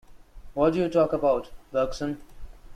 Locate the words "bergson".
1.71-2.17